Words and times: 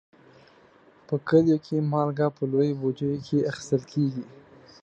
په 1.07 1.15
کلیو 1.27 1.57
کې 1.65 1.87
مالګه 1.91 2.27
په 2.37 2.43
لویو 2.51 2.77
بوجیو 2.81 3.23
کې 3.27 3.47
اخیستل 3.49 3.81
کېږي. 3.91 4.23